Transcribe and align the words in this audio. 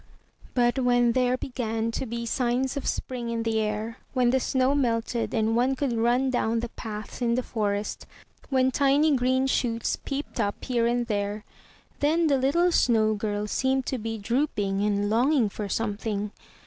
But 0.55 0.79
when 0.79 1.11
there 1.11 1.37
began 1.37 1.91
to 1.91 2.07
be 2.07 2.25
signs 2.25 2.75
of 2.75 2.87
spring 2.87 3.29
in 3.29 3.43
the 3.43 3.59
air, 3.59 3.99
when 4.15 4.31
the 4.31 4.39
snow 4.39 4.73
melted 4.73 5.31
and 5.31 5.55
one 5.55 5.75
could 5.75 5.93
run 5.93 6.31
doWn 6.31 6.61
the 6.61 6.69
paths 6.69 7.21
in 7.21 7.35
the 7.35 7.43
forest, 7.43 8.07
when 8.49 8.71
tiny 8.71 9.15
green 9.15 9.45
shoots 9.45 9.97
peeped 10.03 10.39
up 10.39 10.65
here 10.65 10.87
and 10.87 11.05
there, 11.05 11.45
then 11.99 12.25
the 12.25 12.39
little 12.39 12.71
snow 12.71 13.13
girl 13.13 13.45
seemed 13.45 13.85
to 13.85 13.99
be 13.99 14.17
drooping 14.17 14.83
and 14.83 15.07
longing 15.07 15.49
for 15.49 15.69
something. 15.69 16.31